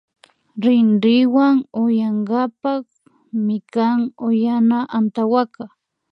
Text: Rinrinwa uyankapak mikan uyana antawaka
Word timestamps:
Rinrinwa 0.63 1.47
uyankapak 1.83 2.85
mikan 3.45 3.99
uyana 4.27 4.79
antawaka 4.97 5.63